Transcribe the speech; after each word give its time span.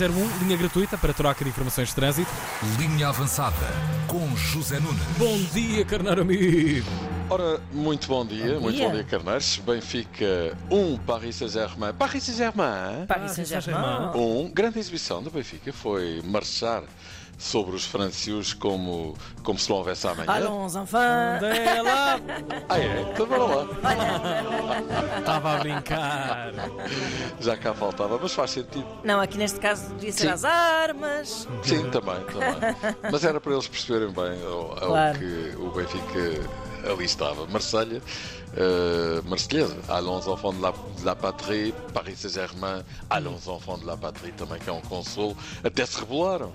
901, 0.00 0.38
linha 0.44 0.56
gratuita 0.56 0.96
para 0.96 1.12
troca 1.12 1.44
de 1.44 1.50
informações 1.50 1.88
de 1.88 1.94
trânsito. 1.94 2.30
Linha 2.78 3.08
avançada 3.08 3.54
com 4.06 4.34
José 4.34 4.80
Nunes. 4.80 5.02
Bom 5.18 5.36
dia, 5.52 5.84
carneiro 5.84 6.22
amigo. 6.22 6.86
Ora, 7.28 7.60
muito 7.70 8.08
bom 8.08 8.24
dia, 8.24 8.54
Bom 8.54 8.60
muito 8.60 8.76
dia. 8.76 8.88
bom 8.88 8.94
dia, 8.94 9.04
Carneiros. 9.04 9.58
Benfica 9.58 10.56
1, 10.70 10.96
Paris 11.00 11.36
Saint-Germain. 11.36 11.92
Paris 11.92 12.22
Saint-Germain 12.22 13.06
Paris 13.06 13.32
Saint-Germain. 13.32 14.10
1. 14.14 14.50
Grande 14.54 14.78
exibição 14.78 15.22
do 15.22 15.30
Benfica 15.30 15.70
foi 15.70 16.22
marchar 16.24 16.82
sobre 17.40 17.74
os 17.74 17.86
francios 17.86 18.52
como, 18.52 19.16
como 19.42 19.58
se 19.58 19.68
não 19.70 19.78
houvesse 19.78 20.06
amanhã. 20.06 20.30
Allons, 20.30 20.76
enfants. 20.76 21.40
Dela! 21.40 22.20
Ah, 22.68 22.78
é? 22.78 23.00
Então 23.12 23.26
bora 23.26 23.44
lá. 23.44 23.66
Estava 25.18 25.56
a 25.56 25.58
brincar. 25.58 26.52
Já 27.40 27.56
cá 27.56 27.72
faltava, 27.72 28.18
mas 28.20 28.32
faz 28.34 28.50
sentido. 28.50 28.86
Não, 29.02 29.18
aqui 29.20 29.38
neste 29.38 29.58
caso 29.58 29.94
devia 29.94 30.12
ser 30.12 30.20
Sim. 30.26 30.28
as 30.28 30.44
armas. 30.44 31.48
Sim, 31.62 31.90
também, 31.90 32.20
também. 32.26 32.76
Mas 33.10 33.24
era 33.24 33.40
para 33.40 33.52
eles 33.52 33.66
perceberem 33.66 34.12
bem 34.12 34.42
ao, 34.44 34.72
ao 34.72 34.88
Claro. 34.90 35.18
que 35.18 35.54
o 35.58 35.70
Benfica 35.70 36.48
ali 36.84 37.04
estava. 37.04 37.46
Marselha, 37.46 38.02
uh, 38.54 39.28
Marselhesa, 39.28 39.76
Allons 39.88 40.26
enfants 40.26 40.56
de 40.56 40.62
la, 40.62 40.70
de 40.72 41.04
la 41.04 41.14
patrie, 41.14 41.74
Paris 41.92 42.20
Saint-Germain, 42.20 42.84
Allons 43.08 43.46
enfants 43.46 43.80
de 43.80 43.86
la 43.86 43.96
patrie, 43.96 44.32
também 44.32 44.58
que 44.58 44.70
é 44.70 44.72
um 44.72 44.80
consolo. 44.82 45.36
Até 45.64 45.84
se 45.86 46.00
rebelaram. 46.00 46.52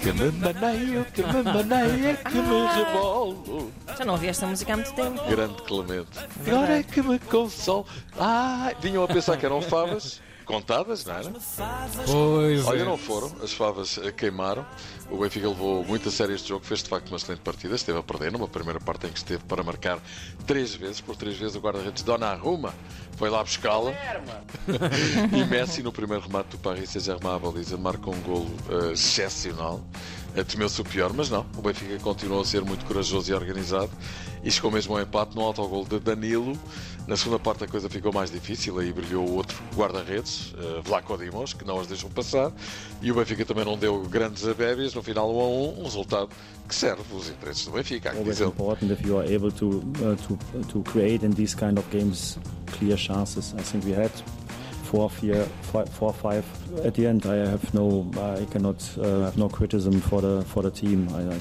Que 0.00 0.12
me 0.12 0.30
maneio, 0.32 1.04
que 1.06 1.22
me 1.22 1.42
maneia, 1.42 2.16
que 2.16 2.36
me 2.36 2.66
rebolo. 2.66 3.72
Já 3.96 4.04
não 4.04 4.14
ouvi 4.14 4.28
esta 4.28 4.46
música 4.46 4.72
há 4.72 4.76
muito 4.76 4.92
tempo. 4.94 5.24
Grande 5.28 5.62
Clemente. 5.62 6.10
Agora 6.46 6.78
é 6.78 6.82
que 6.82 7.02
me 7.02 7.18
consolo. 7.18 7.86
Ai, 8.18 8.76
vinham 8.80 9.02
a 9.02 9.08
pensar 9.08 9.36
que 9.36 9.46
eram 9.46 9.60
favas. 9.62 10.20
Contadas, 10.44 11.04
não 11.04 11.14
era? 11.14 11.32
Pois 12.06 12.66
Olha, 12.66 12.82
é. 12.82 12.84
não 12.84 12.96
foram, 12.96 13.32
as 13.42 13.52
favas 13.52 13.98
eh, 13.98 14.12
queimaram. 14.12 14.64
O 15.10 15.18
Benfica 15.18 15.48
levou 15.48 15.84
muito 15.84 16.08
a 16.08 16.12
sério 16.12 16.34
este 16.34 16.48
jogo, 16.48 16.64
fez 16.64 16.82
de 16.82 16.88
facto 16.88 17.08
uma 17.08 17.16
excelente 17.16 17.40
partida. 17.40 17.74
Esteve 17.74 17.98
a 17.98 18.02
perder 18.02 18.32
numa 18.32 18.48
primeira 18.48 18.80
parte 18.80 19.06
em 19.06 19.10
que 19.10 19.18
esteve 19.18 19.42
para 19.44 19.62
marcar 19.62 19.98
três 20.46 20.74
vezes. 20.74 21.00
Por 21.00 21.16
três 21.16 21.36
vezes 21.36 21.56
o 21.56 21.60
guarda-redes 21.60 22.02
Donnarumma 22.02 22.74
foi 23.16 23.30
lá 23.30 23.42
buscá-la. 23.42 23.92
e 25.32 25.44
Messi, 25.44 25.82
no 25.82 25.92
primeiro 25.92 26.24
remate 26.24 26.50
do 26.50 26.58
Paris 26.58 26.90
Saint-Germain 26.90 27.36
à 27.36 27.38
baliza, 27.38 27.76
marca 27.76 28.10
um 28.10 28.20
golo 28.20 28.50
eh, 28.70 28.92
excepcional. 28.92 29.82
Eh, 30.34 30.42
Temeu-se 30.42 30.80
o 30.80 30.84
pior, 30.84 31.12
mas 31.12 31.30
não. 31.30 31.46
O 31.56 31.62
Benfica 31.62 31.98
continuou 32.00 32.42
a 32.42 32.44
ser 32.44 32.62
muito 32.62 32.84
corajoso 32.84 33.30
e 33.30 33.34
organizado 33.34 33.90
e 34.42 34.50
chegou 34.50 34.70
mesmo 34.70 34.94
ao 34.94 35.00
empate 35.00 35.34
no 35.34 35.42
autogol 35.42 35.84
de 35.84 35.98
Danilo. 35.98 36.58
Na 37.06 37.16
segunda 37.18 37.38
parte 37.38 37.64
a 37.64 37.68
coisa 37.68 37.88
ficou 37.90 38.12
mais 38.12 38.30
difícil, 38.30 38.78
aí 38.78 38.90
brilhou 38.90 39.28
o 39.28 39.34
outro 39.34 39.62
guarda-redes, 39.76 40.54
eh, 40.56 40.80
Vlaco 40.82 41.18
Dimos, 41.18 41.52
que 41.52 41.62
não 41.62 41.78
as 41.78 41.86
deixou 41.86 42.08
passar, 42.08 42.50
e 43.02 43.12
o 43.12 43.14
Benfica 43.14 43.44
também 43.44 43.64
não 43.64 43.76
deu 43.76 44.00
grandes 44.04 44.48
abébias, 44.48 44.94
no 44.94 45.02
final 45.02 45.30
1 45.30 45.40
a 45.40 45.46
1, 45.46 45.80
um 45.80 45.84
resultado 45.84 46.30
que 46.66 46.74
serve 46.74 47.02
os 47.14 47.28
interesses 47.28 47.66
do 47.66 47.72
Benfica. 47.72 48.08
há 48.08 48.12
que 48.12 48.18
always 48.18 48.38
dizê-lo. 48.38 48.52
important 48.52 48.90
if 48.90 49.06
you 49.06 49.18
are 49.18 49.34
able 49.34 49.52
to 49.52 49.82
uh, 50.00 50.16
to 50.26 50.38
to 50.64 50.82
create 50.90 51.26
in 51.26 51.30
these 51.32 51.54
kind 51.54 51.78
of 51.78 51.86
games 51.90 52.38
clear 52.78 52.96
chances. 52.96 53.54
I 53.58 53.62
think 53.62 53.84
we 53.84 53.92
had 53.92 54.10
four, 54.84 55.10
fear, 55.10 55.46
five, 55.72 55.88
four, 55.90 56.12
five. 56.14 56.44
At 56.86 56.94
the 56.94 57.06
end, 57.06 57.26
I 57.26 57.36
have 57.50 57.74
no, 57.74 58.06
I 58.16 58.44
cannot 58.46 58.82
uh, 58.98 59.24
have 59.24 59.36
no 59.36 59.48
criticism 59.48 60.00
for 60.00 60.22
the 60.22 60.42
for 60.46 60.62
the 60.62 60.70
team. 60.70 61.08
I, 61.14 61.34
I 61.34 61.38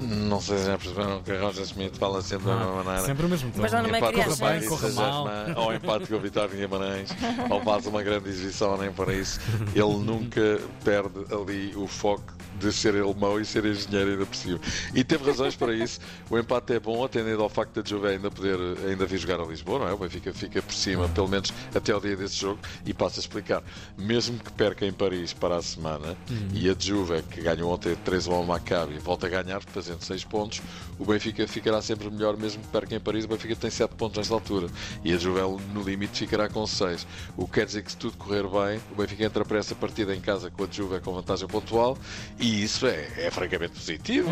Não 0.00 0.40
sei 0.40 0.58
se 0.58 0.66
já 0.66 0.78
perceberam 0.78 1.22
que 1.22 1.32
a 1.32 1.40
Roger 1.40 1.66
Schmidt 1.66 1.98
fala 1.98 2.20
sempre 2.22 2.46
da 2.46 2.56
mesma 2.56 2.82
maneira. 2.82 3.06
Sempre 3.06 3.26
o 3.26 3.28
mesmo 3.28 3.50
tom. 3.50 3.60
Mas 3.62 3.72
não, 3.72 3.80
é 3.80 3.88
Empate 3.88 4.00
com 4.00 4.08
o 4.08 4.12
criança. 4.12 4.38
Corra 4.38 4.52
bem, 4.58 4.68
corra 4.68 4.90
mal. 4.90 5.26
Ou 5.56 5.74
empate 5.74 6.06
com 6.06 6.14
o 6.14 6.20
Vitória 6.20 6.56
Guimarães, 6.56 7.10
ou 7.50 7.60
faz 7.62 7.86
uma 7.86 8.02
grande 8.02 8.28
exibição, 8.28 8.76
nem 8.76 8.92
para 8.92 9.14
isso. 9.14 9.40
Ele 9.74 10.04
nunca 10.04 10.60
perde 10.82 11.32
ali 11.32 11.74
o 11.76 11.86
foco 11.86 12.34
de 12.58 12.72
ser 12.72 12.94
ele 12.94 13.14
mau 13.14 13.40
e 13.40 13.44
ser 13.44 13.64
engenheiro 13.64 14.12
ainda 14.12 14.26
por 14.26 14.36
cima. 14.36 14.60
E 14.94 15.02
teve 15.02 15.24
razões 15.24 15.54
para 15.56 15.74
isso. 15.74 16.00
O 16.30 16.38
empate 16.38 16.74
é 16.74 16.80
bom, 16.80 17.04
atendendo 17.04 17.42
ao 17.42 17.48
facto 17.48 17.80
da 17.80 17.88
Juve 17.88 18.08
ainda 18.08 18.30
poder 18.30 18.58
ainda 18.86 19.06
vir 19.06 19.18
jogar 19.18 19.40
a 19.40 19.44
Lisboa, 19.44 19.80
não 19.80 19.88
é? 19.88 19.92
O 19.92 19.98
Benfica 19.98 20.32
fica 20.32 20.62
por 20.62 20.74
cima, 20.74 21.08
pelo 21.08 21.28
menos 21.28 21.52
até 21.74 21.92
ao 21.92 22.00
dia 22.00 22.16
desse 22.16 22.36
jogo, 22.36 22.60
e 22.84 22.94
passo 22.94 23.18
a 23.18 23.20
explicar. 23.20 23.62
Mesmo 23.96 24.38
que 24.38 24.50
perca 24.52 24.86
em 24.86 24.92
Paris 24.92 25.32
para 25.32 25.56
a 25.56 25.62
semana, 25.62 26.16
e 26.52 26.68
a 26.68 26.76
Juve, 26.78 27.22
que 27.22 27.40
ganhou 27.40 27.72
ontem 27.72 27.94
3 28.04 28.28
ao 28.28 28.44
Maccabi, 28.44 28.98
volta 28.98 29.26
a 29.26 29.30
ganhar, 29.30 29.62
fazendo 29.62 30.02
6 30.02 30.24
pontos, 30.24 30.62
o 30.98 31.04
Benfica 31.04 31.46
ficará 31.46 31.82
sempre 31.82 32.10
melhor, 32.10 32.36
mesmo 32.36 32.62
que 32.62 32.68
perca 32.68 32.94
em 32.94 33.00
Paris. 33.00 33.24
O 33.24 33.28
Benfica 33.28 33.56
tem 33.56 33.70
7 33.70 33.94
pontos 33.94 34.18
nesta 34.18 34.34
altura, 34.34 34.68
e 35.02 35.12
a 35.12 35.16
Juve, 35.16 35.40
no 35.72 35.82
limite, 35.82 36.20
ficará 36.20 36.48
com 36.48 36.66
6. 36.66 37.06
O 37.36 37.46
que 37.46 37.54
quer 37.54 37.66
dizer 37.66 37.82
que, 37.82 37.90
se 37.90 37.96
tudo 37.96 38.16
correr 38.16 38.42
bem, 38.42 38.80
o 38.92 38.94
Benfica 38.96 39.24
entra 39.24 39.44
para 39.44 39.58
essa 39.58 39.74
partida 39.74 40.14
em 40.14 40.20
casa 40.20 40.50
com 40.50 40.64
a 40.64 40.68
Juve 40.70 41.00
com 41.00 41.12
vantagem 41.12 41.48
pontual, 41.48 41.98
e 42.44 42.62
isso 42.62 42.86
é, 42.86 43.08
é 43.16 43.30
francamente 43.30 43.72
positivo. 43.72 44.28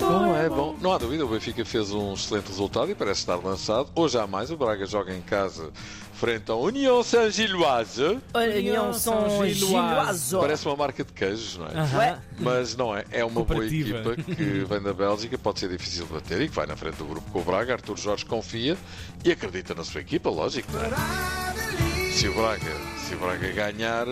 Bom, 0.00 0.36
é 0.36 0.48
bom. 0.48 0.76
Não 0.80 0.92
há 0.92 0.98
dúvida, 0.98 1.24
o 1.24 1.28
Benfica 1.28 1.64
fez 1.64 1.92
um 1.92 2.14
excelente 2.14 2.48
resultado 2.48 2.90
e 2.90 2.96
parece 2.96 3.20
estar 3.20 3.36
lançado. 3.36 3.90
Hoje 3.94 4.18
há 4.18 4.26
mais, 4.26 4.50
o 4.50 4.56
Braga 4.56 4.84
joga 4.86 5.14
em 5.14 5.22
casa 5.22 5.70
frente 6.14 6.50
ao 6.50 6.60
União 6.60 7.00
Saint-Gilloise. 7.04 8.18
União 8.34 8.92
São 8.92 9.28
Gilloise. 9.30 9.54
Giloazo. 9.54 10.40
Parece 10.40 10.66
uma 10.66 10.76
marca 10.76 11.04
de 11.04 11.12
queijos, 11.12 11.58
não 11.58 11.66
é? 11.68 11.78
Aham. 11.78 12.18
Mas 12.40 12.76
não 12.76 12.96
é. 12.96 13.04
É 13.12 13.24
uma 13.24 13.44
boa 13.44 13.64
equipa 13.64 14.16
que 14.16 14.32
vem 14.68 14.82
da 14.82 14.92
Bélgica, 14.92 15.38
pode 15.38 15.60
ser 15.60 15.68
difícil 15.68 16.06
de 16.06 16.12
bater 16.12 16.40
e 16.40 16.48
que 16.48 16.54
vai 16.54 16.66
na 16.66 16.76
frente 16.76 16.96
do 16.96 17.04
grupo 17.04 17.30
com 17.30 17.38
o 17.38 17.44
Braga. 17.44 17.74
Artur 17.74 17.96
Jorge 17.96 18.26
confia 18.26 18.76
e 19.24 19.30
acredita 19.30 19.76
na 19.76 19.84
sua 19.84 20.00
equipa, 20.00 20.28
lógico, 20.28 20.72
não 20.72 20.82
é? 20.82 22.10
Se 22.10 22.26
o 22.28 22.34
Braga, 22.34 22.72
se 22.98 23.14
o 23.14 23.18
Braga 23.18 23.52
ganhar, 23.52 24.06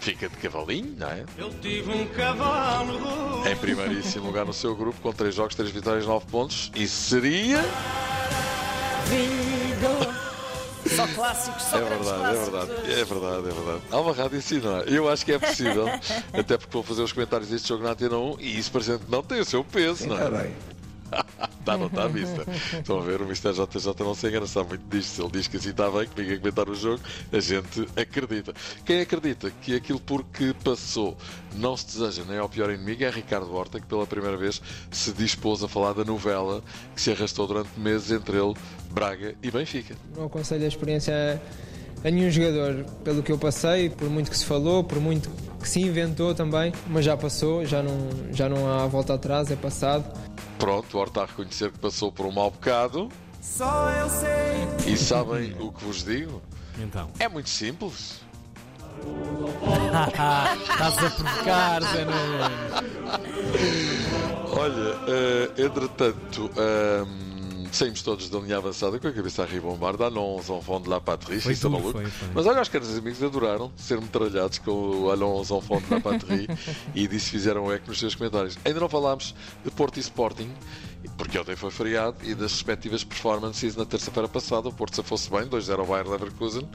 fica 0.00 0.28
de 0.28 0.36
cavalinho, 0.36 0.94
não 0.98 1.08
é? 1.08 1.24
Eu 1.38 1.50
tive 1.60 1.90
um 1.92 2.06
cavalo. 2.08 3.46
Em 3.46 3.56
primeiríssimo 3.56 4.26
lugar 4.26 4.44
no 4.44 4.52
seu 4.52 4.74
grupo, 4.74 5.00
com 5.00 5.12
3 5.12 5.34
jogos, 5.34 5.54
3 5.54 5.70
vitórias, 5.70 6.06
9 6.06 6.26
pontos. 6.26 6.70
E 6.74 6.88
seria. 6.88 7.60
Só 10.96 11.06
clássicos, 11.08 11.62
só 11.64 11.76
É 11.78 11.84
verdade, 11.84 12.00
é 12.00 12.18
clássicos. 12.18 12.48
verdade, 12.48 12.72
é 12.92 13.04
verdade, 13.04 13.48
é 13.48 13.52
verdade. 13.52 13.82
Há 13.90 14.00
uma 14.00 14.12
rádio 14.14 14.38
assim, 14.38 14.58
não 14.58 14.78
é? 14.78 14.84
Eu 14.86 15.08
acho 15.08 15.24
que 15.24 15.32
é 15.32 15.38
possível, 15.38 15.86
até 16.32 16.56
porque 16.56 16.72
vou 16.72 16.82
fazer 16.82 17.02
os 17.02 17.12
comentários 17.12 17.48
deste 17.50 17.68
jogo 17.68 17.84
na 17.84 17.90
Antena 17.90 18.16
1 18.16 18.36
e 18.40 18.58
isso 18.58 18.72
parecendo 18.72 19.00
que 19.00 19.10
não 19.10 19.22
tem 19.22 19.40
o 19.40 19.44
seu 19.44 19.62
peso, 19.62 20.08
não 20.08 20.16
é? 20.16 20.50
Está, 21.60 21.76
não 21.76 21.86
está 21.86 22.04
à 22.04 22.08
vista. 22.08 22.44
Estão 22.78 22.98
a 22.98 23.02
ver, 23.02 23.20
o 23.20 23.24
Mr. 23.24 23.52
JJ 23.52 23.94
não 24.00 24.14
se 24.14 24.26
engana, 24.26 24.46
sabe 24.46 24.70
muito 24.70 24.88
disto. 24.88 25.14
Se 25.14 25.22
ele 25.22 25.30
diz 25.30 25.46
que 25.46 25.58
assim 25.58 25.70
está 25.70 25.90
bem, 25.90 26.08
que 26.08 26.20
ninguém 26.20 26.38
comentar 26.38 26.68
o 26.68 26.74
jogo, 26.74 27.00
a 27.32 27.38
gente 27.38 27.86
acredita. 27.96 28.54
Quem 28.84 29.00
acredita 29.00 29.50
que 29.62 29.76
aquilo 29.76 30.00
porque 30.00 30.54
passou 30.64 31.16
não 31.56 31.76
se 31.76 31.86
deseja 31.86 32.24
nem 32.26 32.38
ao 32.38 32.48
pior 32.48 32.70
inimigo 32.70 33.04
é 33.04 33.10
Ricardo 33.10 33.54
Horta, 33.54 33.78
que 33.78 33.86
pela 33.86 34.06
primeira 34.06 34.36
vez 34.36 34.60
se 34.90 35.12
dispôs 35.12 35.62
a 35.62 35.68
falar 35.68 35.92
da 35.92 36.04
novela 36.04 36.62
que 36.94 37.00
se 37.00 37.12
arrastou 37.12 37.46
durante 37.46 37.78
meses 37.78 38.10
entre 38.10 38.36
ele, 38.36 38.54
Braga 38.90 39.34
e 39.42 39.50
Benfica. 39.50 39.94
Não 40.16 40.24
aconselho 40.24 40.64
a 40.64 40.68
experiência 40.68 41.40
a 42.02 42.10
nenhum 42.10 42.30
jogador, 42.30 42.84
pelo 43.04 43.22
que 43.22 43.30
eu 43.30 43.38
passei, 43.38 43.90
por 43.90 44.08
muito 44.08 44.30
que 44.30 44.38
se 44.38 44.46
falou, 44.46 44.82
por 44.82 44.98
muito 44.98 45.28
que 45.60 45.68
se 45.68 45.80
inventou 45.80 46.34
também, 46.34 46.72
mas 46.88 47.04
já 47.04 47.16
passou, 47.16 47.64
já 47.66 47.82
não, 47.82 48.08
já 48.32 48.48
não 48.48 48.66
há 48.66 48.86
volta 48.86 49.14
atrás, 49.14 49.50
é 49.50 49.56
passado. 49.56 50.04
Pronto, 50.60 50.96
o 50.96 51.00
Horta 51.00 51.22
a 51.22 51.26
reconhecer 51.26 51.72
que 51.72 51.78
passou 51.78 52.12
por 52.12 52.26
um 52.26 52.32
mau 52.32 52.50
bocado. 52.50 53.08
Só 53.40 53.90
eu 53.90 54.08
sei. 54.10 54.92
E 54.92 54.96
sabem 54.96 55.56
o 55.58 55.72
que 55.72 55.84
vos 55.84 56.04
digo? 56.04 56.42
Então. 56.78 57.10
É 57.18 57.28
muito 57.28 57.48
simples. 57.48 58.20
Estás 60.70 60.98
a 60.98 61.10
provocar, 61.10 61.82
Zé 61.82 62.04
Nunes. 62.04 62.50
Olha, 64.52 64.96
eh, 65.08 65.50
entretanto, 65.64 66.50
ehm, 66.56 67.29
saímos 67.76 68.02
todos 68.02 68.28
da 68.28 68.38
linha 68.38 68.56
avançada 68.56 68.98
com 68.98 69.06
a 69.08 69.12
cabeça 69.12 69.42
a 69.42 69.46
ribombar, 69.46 69.96
dá 69.96 70.10
nós 70.10 70.48
enfants 70.48 70.84
de 70.84 70.88
la 70.88 71.00
patrie, 71.00 71.40
Foi 71.40 71.52
isso 71.52 71.66
é 71.66 71.70
maluco. 71.70 71.92
foi, 71.92 72.06
foi. 72.06 72.28
Mas 72.34 72.46
olha, 72.46 72.62
os 72.62 72.68
caros 72.68 72.96
amigos 72.96 73.22
adoraram 73.22 73.70
ser 73.76 74.00
metralhados 74.00 74.58
com 74.58 74.70
o 74.70 75.10
Allons 75.10 75.50
enfants 75.50 75.86
de 75.88 75.94
la 75.94 76.00
patrie 76.00 76.48
e 76.94 77.06
disso 77.08 77.30
fizeram 77.30 77.72
eco 77.72 77.88
nos 77.88 77.98
seus 77.98 78.14
comentários. 78.14 78.58
Ainda 78.64 78.80
não 78.80 78.88
falámos 78.88 79.34
de 79.64 79.70
Porto 79.70 79.96
e 79.96 80.00
Sporting, 80.00 80.50
porque 81.16 81.38
ontem 81.38 81.56
foi 81.56 81.70
feriado 81.70 82.16
e 82.22 82.34
das 82.34 82.52
respectivas 82.52 83.02
performances 83.02 83.74
na 83.74 83.86
terça-feira 83.86 84.28
passada. 84.28 84.68
O 84.68 84.72
Porto 84.72 84.96
se 84.96 85.02
fosse 85.02 85.30
bem, 85.30 85.46
2-0 85.46 85.78
ao 85.78 85.86
Bayern 85.86 86.10
Leverkusen. 86.10 86.68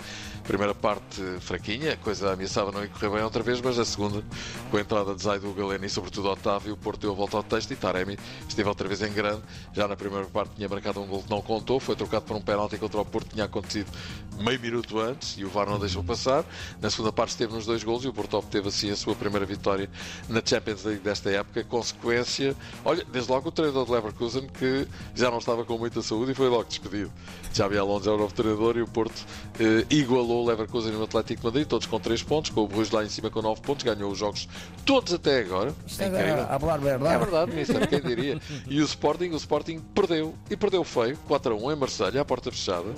Primeira 0.43 0.73
parte 0.73 1.21
fraquinha, 1.39 1.93
a 1.93 1.97
coisa 1.97 2.33
ameaçava 2.33 2.71
não 2.71 2.87
correr 2.87 3.09
bem 3.09 3.23
outra 3.23 3.43
vez, 3.43 3.61
mas 3.61 3.77
a 3.77 3.85
segunda, 3.85 4.23
com 4.71 4.77
a 4.77 4.81
entrada 4.81 5.13
de 5.13 5.21
Zaidu, 5.21 5.53
Galeno 5.53 5.85
e 5.85 5.89
sobretudo 5.89 6.29
Otávio, 6.29 6.73
o 6.73 6.77
Porto 6.77 7.01
deu 7.01 7.11
a 7.11 7.13
volta 7.13 7.37
ao 7.37 7.43
texto 7.43 7.71
e 7.71 7.75
Taremi 7.75 8.17
esteve 8.47 8.67
outra 8.67 8.87
vez 8.87 9.01
em 9.01 9.11
grande. 9.11 9.41
Já 9.73 9.87
na 9.87 9.95
primeira 9.95 10.25
parte 10.25 10.55
tinha 10.55 10.67
marcado 10.67 11.01
um 11.01 11.07
gol 11.07 11.21
que 11.21 11.29
não 11.29 11.41
contou, 11.41 11.79
foi 11.79 11.95
trocado 11.95 12.25
por 12.25 12.35
um 12.35 12.41
penalti 12.41 12.77
contra 12.77 12.99
o 13.01 13.05
Porto, 13.05 13.29
tinha 13.31 13.45
acontecido 13.45 13.91
meio 14.39 14.59
minuto 14.59 14.99
antes 14.99 15.37
e 15.37 15.45
o 15.45 15.49
VAR 15.49 15.69
não 15.69 15.79
deixou 15.79 16.03
passar. 16.03 16.43
Na 16.81 16.89
segunda 16.89 17.11
parte 17.11 17.29
esteve 17.29 17.53
nos 17.53 17.65
dois 17.65 17.83
gols 17.83 18.03
e 18.03 18.07
o 18.07 18.13
Porto 18.13 18.37
obteve 18.37 18.69
assim 18.69 18.89
a 18.89 18.95
sua 18.95 19.15
primeira 19.15 19.45
vitória 19.45 19.89
na 20.27 20.41
Champions 20.43 20.83
League 20.83 21.01
desta 21.01 21.29
época. 21.29 21.63
Consequência, 21.63 22.55
olha, 22.83 23.05
desde 23.05 23.31
logo 23.31 23.49
o 23.49 23.51
treinador 23.51 23.85
de 23.85 23.91
Leverkusen 23.91 24.14
Leverkusen 24.15 24.47
que 24.47 24.87
já 25.13 25.29
não 25.29 25.37
estava 25.39 25.65
com 25.65 25.77
muita 25.77 26.01
saúde 26.01 26.31
e 26.31 26.35
foi 26.35 26.47
logo 26.49 26.63
despedido. 26.63 27.11
Xabi 27.53 27.77
Alonso 27.77 28.07
era 28.09 28.17
o 28.17 28.21
novo 28.21 28.33
treinador 28.33 28.77
e 28.77 28.81
o 28.81 28.87
Porto 28.87 29.25
eh, 29.59 29.85
igualou 29.89 30.43
o 30.43 30.47
Leverkusen 30.47 30.93
e 30.93 30.95
o 30.95 31.03
Atlético 31.03 31.41
de 31.41 31.45
Madrid, 31.45 31.67
todos 31.67 31.85
com 31.85 31.99
3 31.99 32.23
pontos, 32.23 32.51
com 32.51 32.61
o 32.61 32.67
Bruges 32.67 32.91
lá 32.91 33.03
em 33.03 33.09
cima 33.09 33.29
com 33.29 33.41
9 33.41 33.61
pontos, 33.61 33.83
ganhou 33.83 34.11
os 34.11 34.17
jogos 34.17 34.47
todos 34.85 35.13
até 35.13 35.39
agora. 35.41 35.73
É 35.99 36.07
incrível. 36.07 36.47
A 36.49 36.59
falar 36.59 36.75
É 36.75 36.79
verdade. 36.79 37.19
verdade, 37.19 37.51
Mister, 37.53 37.87
quem 37.87 38.01
diria? 38.01 38.39
E 38.67 38.81
o 38.81 38.85
Sporting, 38.85 39.29
o 39.29 39.37
Sporting 39.37 39.79
perdeu. 39.93 40.33
E 40.49 40.55
perdeu 40.55 40.83
feio, 40.83 41.17
4 41.27 41.53
a 41.53 41.55
1 41.55 41.71
em 41.71 41.75
Marselha, 41.75 42.21
à 42.21 42.25
porta 42.25 42.51
fechada. 42.51 42.87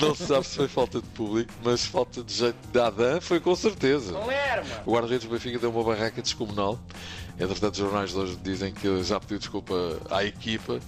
Não 0.00 0.14
se 0.14 0.26
sabe 0.26 0.46
se 0.46 0.56
foi 0.56 0.68
falta 0.68 1.00
de 1.00 1.06
público, 1.08 1.52
mas 1.62 1.84
falta 1.84 2.22
de 2.22 2.32
jeito 2.32 2.56
de 2.72 2.78
Adam 2.80 3.20
foi 3.20 3.38
com 3.40 3.54
certeza. 3.54 4.14
O 4.84 4.92
guarda-redes 4.92 5.26
do 5.26 5.32
Benfica 5.32 5.58
deu 5.58 5.70
uma 5.70 5.84
barraca 5.84 6.20
descomunal. 6.22 6.78
Entretanto, 7.38 7.74
os 7.74 7.78
jornais 7.78 8.10
de 8.10 8.16
hoje 8.16 8.38
dizem 8.42 8.72
que 8.72 9.02
já 9.02 9.20
pediu 9.20 9.38
desculpa 9.38 9.74
à 10.10 10.24
equipa. 10.24 10.80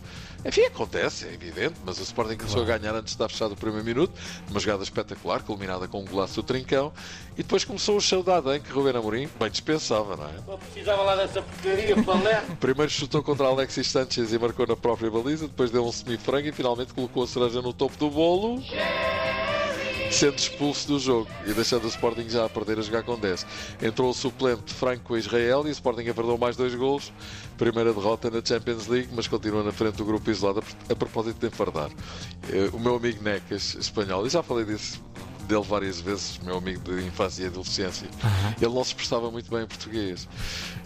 Enfim, 0.45 0.63
acontece, 0.63 1.27
é 1.27 1.35
evidente, 1.35 1.75
mas 1.85 1.99
o 1.99 2.03
Sporting 2.03 2.37
começou 2.37 2.63
a 2.63 2.65
ganhar 2.65 2.95
antes 2.95 3.07
de 3.07 3.11
estar 3.11 3.29
fechado 3.29 3.53
o 3.53 3.57
primeiro 3.57 3.85
minuto, 3.85 4.13
uma 4.49 4.61
jogada 4.61 4.85
espetacular, 4.85 5.43
culminada 5.43 5.89
com 5.89 6.01
um 6.01 6.05
golaço 6.05 6.37
do 6.37 6.43
Trincão, 6.45 6.93
e 7.35 7.43
depois 7.43 7.65
começou 7.65 7.97
o 7.97 8.01
show 8.01 8.23
da 8.23 8.37
Adam 8.37 8.59
que 8.61 8.71
Ruben 8.71 8.97
Amorim 8.97 9.29
bem 9.39 9.51
dispensava, 9.51 10.17
não 10.17 10.27
é? 10.27 10.57
Precisava 10.59 11.03
lá 11.03 11.17
dessa 11.17 11.43
porcaria, 11.43 12.03
Palé. 12.03 12.45
Primeiro 12.61 12.91
chutou 12.91 13.21
contra 13.21 13.47
Alexis 13.47 13.89
Sanchez 13.89 14.33
e 14.33 14.39
marcou 14.39 14.65
na 14.65 14.77
própria 14.77 15.11
baliza, 15.11 15.49
depois 15.49 15.73
deu 15.73 15.85
um 15.85 15.91
semi-frango 15.91 16.47
e 16.47 16.53
finalmente 16.53 16.95
colocou 16.95 17.25
a 17.25 17.27
cereja 17.27 17.61
no 17.61 17.73
topo 17.73 17.97
do 17.97 18.09
bolo, 18.09 18.63
sendo 20.11 20.37
expulso 20.37 20.89
do 20.89 20.99
jogo 20.99 21.29
e 21.47 21.53
deixando 21.53 21.85
o 21.85 21.89
Sporting 21.89 22.29
já 22.29 22.45
a 22.45 22.49
perder 22.49 22.79
a 22.79 22.83
jogar 22.83 23.03
com 23.03 23.19
10. 23.19 23.47
Entrou 23.83 24.11
o 24.11 24.15
suplente 24.15 24.73
Franco 24.73 25.17
Israel 25.17 25.63
e 25.67 25.69
o 25.69 25.73
Sporting 25.73 26.09
averdou 26.09 26.39
mais 26.39 26.57
dois 26.57 26.75
golos. 26.75 27.13
Primeira 27.57 27.93
derrota 27.93 28.31
na 28.31 28.45
Champions 28.45 28.87
League, 28.87 29.09
mas 29.13 29.27
continua 29.27 29.63
na 29.63 29.73
frente 29.73 29.97
do 29.97 30.05
grupo 30.05 30.31
isolado 30.31 30.63
a 30.89 30.95
propósito 30.95 31.39
de 31.41 31.47
enfardar. 31.47 31.91
Eh, 32.51 32.71
O 32.73 32.79
meu 32.79 32.97
amigo 32.97 33.23
Necas, 33.23 33.75
espanhol, 33.75 34.27
e 34.27 34.31
já 34.31 34.43
falei 34.43 34.65
disso 34.65 35.03
dele 35.49 35.65
várias 35.65 36.01
vezes, 36.01 36.39
meu 36.39 36.59
amigo 36.59 36.81
de 36.95 37.05
infância 37.07 37.43
e 37.43 37.47
adolescência, 37.47 38.07
ele 38.61 38.73
não 38.75 38.85
se 38.85 38.91
expressava 38.91 39.31
muito 39.31 39.51
bem 39.51 39.65
em 39.65 39.67
português. 39.67 40.29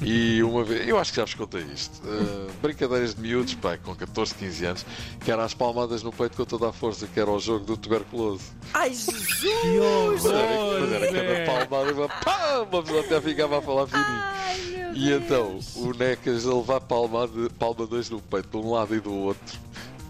E 0.00 0.42
uma 0.42 0.64
vez, 0.64 0.88
eu 0.88 0.98
acho 0.98 1.10
que 1.12 1.16
já 1.16 1.24
vos 1.24 1.34
contei 1.34 1.62
isto, 1.62 2.00
eh, 2.06 2.50
brincadeiras 2.62 3.14
de 3.14 3.20
miúdos, 3.20 3.54
pai, 3.54 3.78
com 3.82 3.94
14, 3.94 4.34
15 4.34 4.64
anos, 4.64 4.86
que 5.24 5.30
eram 5.30 5.42
as 5.42 5.52
palmadas 5.54 6.02
no 6.02 6.12
peito 6.12 6.36
com 6.36 6.44
toda 6.44 6.68
a 6.68 6.72
força, 6.72 7.06
que 7.06 7.18
era 7.20 7.30
o 7.30 7.38
jogo 7.38 7.64
do 7.64 7.76
tuberculoso. 7.76 8.44
Ai, 8.72 8.90
Jesus! 8.94 10.22
Mas 10.22 10.24
era, 10.26 10.80
mas 10.80 10.92
era 10.92 11.10
Zé. 11.12 11.44
cada 11.46 11.66
palmada 11.68 11.90
e 11.90 11.94
uma 11.94 12.08
pá, 12.08 12.66
uma 12.70 12.82
pessoa 12.82 13.00
até 13.00 13.20
ficava 13.20 13.58
a 13.58 13.62
falar 13.62 13.86
fininho. 13.86 14.06
Ai, 14.06 14.92
E 14.94 15.12
então, 15.12 15.58
o 15.76 15.92
Necas 15.92 16.46
a 16.46 16.54
levar 16.54 16.80
palma, 16.80 17.26
de, 17.26 17.48
palma 17.50 17.86
dois 17.86 18.08
no 18.10 18.20
peito, 18.20 18.48
de 18.60 18.66
um 18.66 18.70
lado 18.72 18.94
e 18.94 19.00
do 19.00 19.12
outro. 19.12 19.58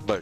Bem, 0.07 0.21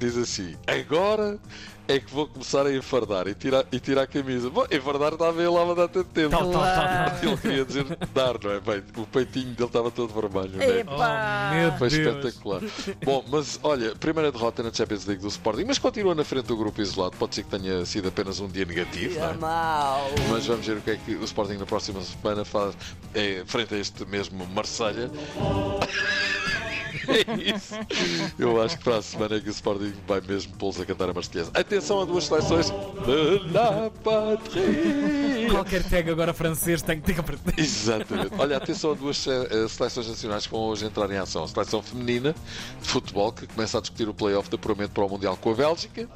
diz 0.00 0.16
assim: 0.16 0.56
agora 0.66 1.38
é 1.86 1.98
que 1.98 2.12
vou 2.12 2.26
começar 2.26 2.66
a 2.66 2.72
enfardar 2.72 3.26
e 3.26 3.34
tirar, 3.34 3.64
e 3.72 3.80
tirar 3.80 4.02
a 4.02 4.06
camisa. 4.06 4.48
Bom, 4.48 4.64
enfardar 4.70 5.12
estava 5.12 5.40
ele 5.40 5.50
lá 5.50 5.62
há 5.62 5.88
tanto 5.88 6.04
tempo. 6.04 6.30
Tal, 6.30 6.50
tal, 6.50 6.62
tal, 6.62 6.74
tal. 6.74 7.18
Ele 7.30 7.36
queria 7.36 7.64
dizer 7.64 7.84
dar, 8.14 8.38
não 8.42 8.50
é? 8.52 8.60
Bem, 8.60 8.82
o 8.96 9.06
peitinho 9.06 9.54
dele 9.54 9.66
estava 9.66 9.90
todo 9.90 10.12
vermelho. 10.12 10.56
Né? 10.56 10.84
Oh, 10.86 11.54
meu 11.54 11.72
Foi 11.78 11.88
Deus. 11.88 12.16
espetacular. 12.16 12.60
Bom, 13.04 13.24
mas 13.28 13.58
olha, 13.62 13.94
primeira 13.96 14.30
derrota 14.30 14.62
na 14.62 14.72
Champions 14.72 15.04
League 15.04 15.20
do 15.20 15.28
Sporting, 15.28 15.64
mas 15.64 15.78
continua 15.78 16.14
na 16.14 16.22
frente 16.22 16.46
do 16.46 16.56
grupo 16.56 16.80
isolado. 16.80 17.16
Pode 17.16 17.34
ser 17.34 17.42
que 17.42 17.50
tenha 17.50 17.84
sido 17.84 18.08
apenas 18.08 18.38
um 18.38 18.46
dia 18.46 18.64
negativo, 18.64 19.18
não 19.18 19.30
é? 19.30 19.34
Mal. 19.34 20.10
Mas 20.28 20.46
vamos 20.46 20.64
ver 20.64 20.76
o 20.76 20.80
que 20.80 20.90
é 20.92 20.96
que 20.96 21.14
o 21.16 21.24
Sporting 21.24 21.54
na 21.54 21.66
próxima 21.66 22.00
semana 22.02 22.44
faz 22.44 22.76
é, 23.14 23.42
frente 23.46 23.74
a 23.74 23.78
este 23.78 24.04
mesmo 24.04 24.46
Marselha. 24.46 25.10
É 27.08 27.56
isso. 27.56 27.74
Eu 28.38 28.60
acho 28.62 28.78
que 28.78 28.84
para 28.84 28.96
a 28.96 29.02
semana 29.02 29.36
é 29.36 29.40
que 29.40 29.48
o 29.48 29.50
Sporting 29.50 29.92
vai 30.06 30.20
mesmo 30.20 30.52
pô-los 30.56 30.80
a 30.80 30.84
cantar 30.84 31.08
a 31.08 31.12
Marselhesa. 31.12 31.50
Atenção 31.54 32.00
a 32.00 32.04
duas 32.04 32.24
seleções 32.24 32.70
de 32.70 33.52
la 33.52 33.90
patrie. 34.02 35.48
Qualquer 35.50 35.82
tag 35.84 36.10
agora 36.10 36.32
francês 36.32 36.82
tem 36.82 37.00
que 37.00 37.06
ter 37.06 37.14
que 37.14 37.20
aprender. 37.20 37.54
Exatamente. 37.56 38.32
Olha, 38.38 38.56
atenção 38.56 38.92
a 38.92 38.94
duas 38.94 39.26
eh, 39.26 39.68
seleções 39.68 40.08
nacionais 40.08 40.46
que 40.46 40.52
vão 40.52 40.62
hoje 40.62 40.84
entrar 40.84 41.10
em 41.10 41.16
ação. 41.18 41.44
A 41.44 41.48
seleção 41.48 41.82
feminina 41.82 42.34
de 42.80 42.88
futebol, 42.88 43.32
que 43.32 43.46
começa 43.46 43.78
a 43.78 43.80
discutir 43.80 44.08
o 44.08 44.14
play-off 44.14 44.48
de 44.48 44.56
apuramento 44.56 44.92
para 44.92 45.04
o 45.04 45.08
Mundial 45.08 45.36
com 45.36 45.50
a 45.50 45.54
Bélgica. 45.54 46.08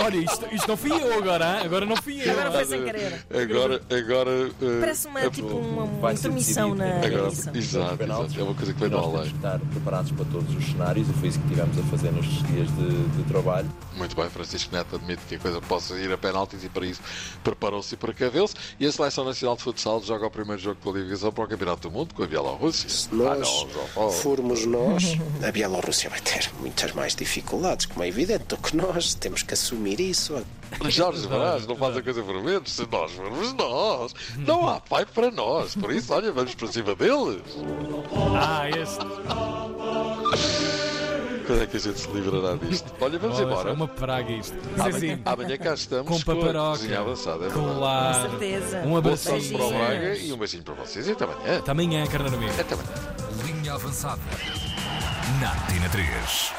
Olha, 0.00 0.16
isto, 0.16 0.46
isto 0.52 0.68
não 0.68 0.76
fui 0.76 0.92
eu 0.92 1.18
agora, 1.18 1.44
hein? 1.58 1.62
agora 1.64 1.86
não 1.86 1.96
fui 1.96 2.20
eu. 2.22 2.30
Agora 2.32 2.52
foi 2.52 2.64
sem 2.64 2.84
querer. 2.84 3.26
Agora, 3.30 3.80
agora 3.90 4.30
eh, 4.62 4.80
Parece 4.80 5.08
uma, 5.08 5.20
a- 5.20 5.30
tipo 5.30 5.46
uma, 5.56 5.82
uma 5.84 6.00
Vai 6.00 6.14
intermissão 6.14 6.74
na. 6.74 6.84
Agora, 7.04 7.26
exato, 7.28 7.58
exato, 7.58 8.02
é 8.38 8.42
uma 8.42 8.54
coisa 8.54 8.72
que 8.74 8.80
Nós 8.88 8.90
temos 8.90 9.14
além. 9.16 9.30
que 9.30 9.36
estar 9.36 9.58
preparados 9.58 10.12
para 10.12 10.24
todos 10.26 10.54
os 10.54 10.64
cenários 10.64 11.08
e 11.08 11.12
foi 11.14 11.28
isso 11.28 11.40
que 11.40 11.48
tivemos 11.48 11.78
a 11.78 11.82
fazer 11.84 12.12
nestes 12.12 12.42
dias 12.46 12.68
de, 12.76 13.08
de 13.16 13.22
trabalho. 13.24 13.70
Muito 13.96 14.14
bem, 14.14 14.30
Francisco 14.30 14.74
Neto 14.74 14.94
admite 14.96 15.22
que 15.28 15.34
a 15.34 15.38
coisa 15.38 15.60
possa 15.60 15.94
ir 15.98 16.12
a 16.12 16.16
penaltis 16.18 16.62
e 16.62 16.68
para 16.68 16.86
isso 16.86 17.00
preparou-se 17.42 17.94
e 17.94 17.96
precaveu-se. 17.98 18.54
E 18.78 18.86
a 18.86 18.92
Seleção 18.92 19.24
Nacional 19.24 19.56
de 19.56 19.62
Futsal 19.64 20.00
joga 20.02 20.26
o 20.26 20.30
primeiro 20.30 20.60
jogo 20.62 20.76
de 20.76 20.82
qualificação 20.82 21.32
para 21.32 21.44
o 21.44 21.48
Campeonato 21.48 21.88
do 21.88 21.94
Mundo 21.94 22.14
com 22.14 22.22
a 22.22 22.26
Bielorrússia. 22.26 22.88
Se 22.88 23.08
Ah, 23.10 23.14
nós 23.16 23.38
não, 23.40 23.68
João 23.70 23.88
Paulo. 23.94 24.12
formos 24.12 24.64
nós, 24.64 25.16
a 25.46 25.50
Bielorrússia 25.50 26.08
vai 26.08 26.20
ter 26.20 26.48
muitas 26.60 26.92
mais 26.92 27.14
dificuldades, 27.16 27.86
como 27.86 28.04
é 28.04 28.08
evidente, 28.08 28.44
do 28.44 28.56
que 28.56 28.76
nós. 28.76 29.14
Temos 29.14 29.37
que 29.42 29.54
assumir 29.54 30.00
isso. 30.00 30.44
Jorge 30.88 31.26
Brás 31.26 31.66
não 31.66 31.76
faz 31.76 31.96
a 31.96 32.02
coisa 32.02 32.22
por 32.22 32.42
menos. 32.42 32.70
Se 32.72 32.86
nós 32.90 33.10
formos 33.12 33.52
nós, 33.54 34.14
não 34.38 34.68
há 34.68 34.80
pai 34.80 35.06
para 35.06 35.30
nós. 35.30 35.74
Por 35.74 35.90
isso, 35.92 36.12
olha, 36.12 36.30
vamos 36.30 36.54
para 36.54 36.68
cima 36.68 36.94
deles. 36.94 37.42
Ah, 38.36 38.68
este. 38.68 38.98
Quando 41.46 41.62
é 41.62 41.66
que 41.66 41.76
a 41.78 41.80
gente 41.80 41.98
se 41.98 42.08
livrará 42.10 42.56
disto? 42.56 42.92
Olha, 43.00 43.18
vamos 43.18 43.38
Oh, 43.38 43.42
embora. 43.42 43.70
É 43.70 43.72
uma 43.72 43.88
praga 43.88 44.30
isto. 44.30 44.54
Mas 44.76 44.94
Amanhã, 44.94 45.14
assim, 45.14 45.22
amanhã 45.24 45.56
cá 45.56 45.72
estamos 45.74 46.22
com 46.22 46.32
a 46.32 46.34
paparoca, 46.36 46.70
cozinha 46.78 47.00
avançada. 47.00 47.46
É 47.46 47.50
claro. 47.50 48.22
Com 48.22 48.30
certeza. 48.30 48.78
Um 48.84 49.16
sorte 49.16 49.48
para 49.52 49.64
o 49.64 49.70
Braga 49.70 50.16
e 50.18 50.32
um 50.32 50.36
beijinho 50.36 50.62
para 50.62 50.74
vocês. 50.74 51.08
E 51.08 51.12
até 51.12 51.24
amanhã. 51.24 51.58
Até 51.58 51.70
amanhã, 51.70 52.06
carne 52.06 52.28
amiga. 52.34 52.52
Até 52.60 52.74
amanhã. 52.74 52.90
Linha 53.46 53.72
avançada. 53.72 54.20
Na 55.40 55.50
Tina 55.72 55.88
3. 55.88 56.52